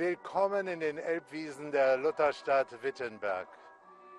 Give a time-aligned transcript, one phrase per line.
[0.00, 3.46] Willkommen in den Elbwiesen der Lutherstadt Wittenberg.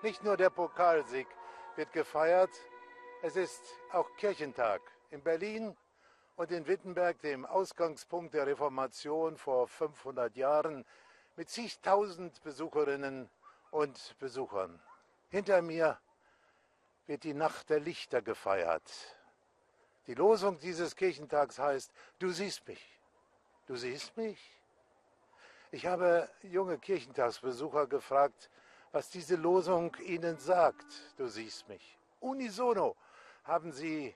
[0.02, 1.26] Nicht nur der Pokalsieg
[1.74, 2.52] wird gefeiert,
[3.22, 3.60] es ist
[3.90, 5.76] auch Kirchentag in Berlin
[6.36, 10.84] und in Wittenberg, dem Ausgangspunkt der Reformation vor 500 Jahren,
[11.34, 13.28] mit zigtausend Besucherinnen
[13.72, 14.80] und Besuchern.
[15.30, 15.98] Hinter mir
[17.08, 19.16] wird die Nacht der Lichter gefeiert.
[20.06, 23.00] Die Losung dieses Kirchentags heißt, du siehst mich,
[23.66, 24.61] du siehst mich.
[25.74, 28.50] Ich habe junge Kirchentagsbesucher gefragt,
[28.92, 30.84] was diese Losung ihnen sagt,
[31.16, 31.98] du siehst mich.
[32.20, 32.94] Unisono
[33.44, 34.14] haben sie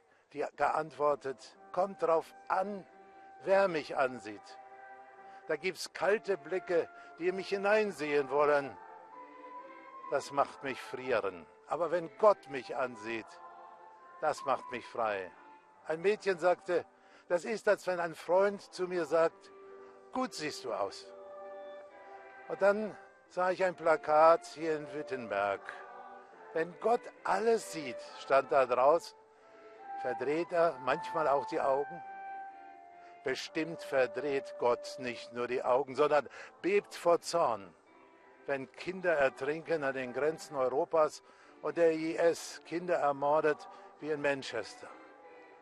[0.56, 2.86] geantwortet, kommt drauf an,
[3.44, 4.58] wer mich ansieht.
[5.46, 8.76] Da gibt es kalte Blicke, die in mich hineinsehen wollen.
[10.10, 11.46] Das macht mich frieren.
[11.68, 13.26] Aber wenn Gott mich ansieht,
[14.20, 15.32] das macht mich frei.
[15.86, 16.84] Ein Mädchen sagte,
[17.28, 19.50] das ist, als wenn ein Freund zu mir sagt,
[20.12, 21.10] gut siehst du aus.
[22.48, 22.96] Und dann
[23.28, 25.60] sah ich ein Plakat hier in Wittenberg.
[26.52, 29.16] Wenn Gott alles sieht, stand da draus,
[30.00, 32.02] verdreht er manchmal auch die Augen?
[33.24, 36.28] Bestimmt verdreht Gott nicht nur die Augen, sondern
[36.62, 37.74] bebt vor Zorn,
[38.46, 41.24] wenn Kinder ertrinken an den Grenzen Europas
[41.62, 44.88] und der IS Kinder ermordet wie in Manchester.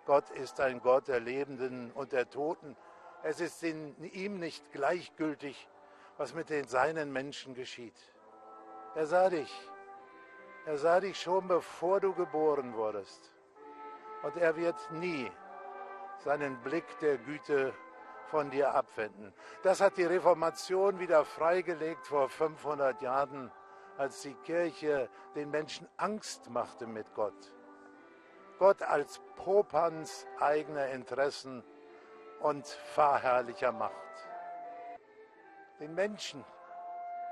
[0.05, 2.77] Gott ist ein Gott der Lebenden und der Toten.
[3.23, 5.67] Es ist in ihm nicht gleichgültig,
[6.17, 7.97] was mit den seinen Menschen geschieht.
[8.95, 9.53] Er sah dich.
[10.67, 13.33] Er sah dich schon bevor du geboren wurdest.
[14.23, 15.31] Und er wird nie
[16.19, 17.75] seinen Blick der Güte
[18.31, 19.35] von dir abwenden.
[19.63, 23.51] Das hat die Reformation wieder freigelegt vor 500 Jahren,
[23.99, 27.53] als die Kirche den Menschen Angst machte mit Gott.
[28.59, 31.63] Gott als Popanz eigener Interessen
[32.41, 33.95] und fahrherrlicher Macht
[35.79, 36.45] den Menschen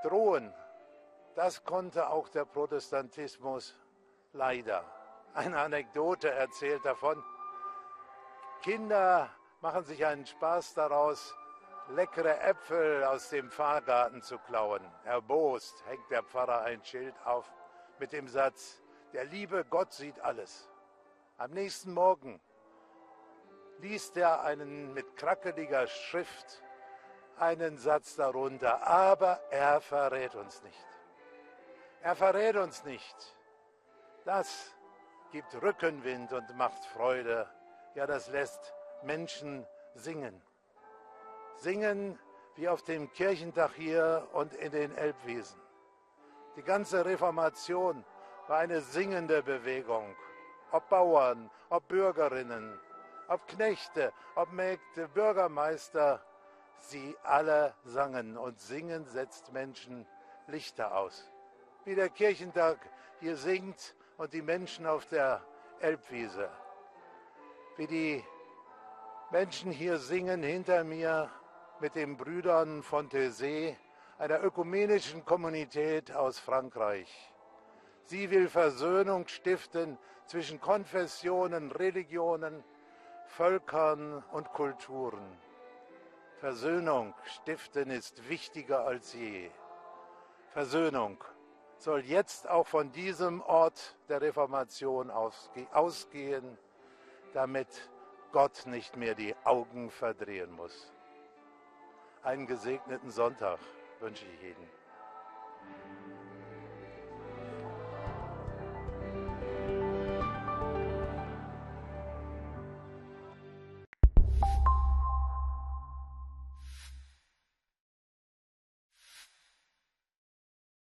[0.03, 0.53] drohen,
[1.35, 3.75] das konnte auch der Protestantismus
[4.33, 4.83] leider.
[5.33, 7.23] Eine Anekdote erzählt davon.
[8.61, 9.29] Kinder
[9.61, 11.35] machen sich einen Spaß daraus,
[11.89, 14.83] leckere Äpfel aus dem Fahrgarten zu klauen.
[15.05, 17.51] Erbost hängt der Pfarrer ein Schild auf
[17.99, 18.81] mit dem Satz,
[19.13, 20.69] der liebe Gott sieht alles.
[21.37, 22.39] Am nächsten Morgen
[23.79, 26.63] liest er einen mit krackeliger Schrift
[27.43, 30.87] einen Satz darunter, aber er verrät uns nicht.
[32.01, 33.37] Er verrät uns nicht.
[34.23, 34.73] Das
[35.31, 37.47] gibt Rückenwind und macht Freude.
[37.95, 40.41] Ja, das lässt Menschen singen.
[41.57, 42.17] Singen
[42.55, 45.59] wie auf dem Kirchentag hier und in den Elbwiesen.
[46.55, 48.05] Die ganze Reformation
[48.47, 50.15] war eine singende Bewegung.
[50.71, 52.79] Ob Bauern, ob Bürgerinnen,
[53.27, 56.23] ob Knechte, ob Mägde, Bürgermeister,
[56.79, 60.05] Sie alle sangen und singen setzt Menschen
[60.47, 61.31] Lichter aus.
[61.85, 62.77] Wie der Kirchentag
[63.19, 65.41] hier singt und die Menschen auf der
[65.79, 66.49] Elbwiese.
[67.77, 68.23] Wie die
[69.31, 71.29] Menschen hier singen hinter mir
[71.79, 73.75] mit den Brüdern von Thésée,
[74.17, 77.33] einer ökumenischen Kommunität aus Frankreich.
[78.05, 82.63] Sie will Versöhnung stiften zwischen Konfessionen, Religionen,
[83.25, 85.37] Völkern und Kulturen.
[86.43, 89.49] Versöhnung stiften ist wichtiger als je.
[90.49, 91.23] Versöhnung
[91.77, 96.57] soll jetzt auch von diesem Ort der Reformation ausgehen,
[97.33, 97.89] damit
[98.33, 100.91] Gott nicht mehr die Augen verdrehen muss.
[102.23, 103.59] Einen gesegneten Sonntag
[104.01, 104.82] wünsche ich Ihnen.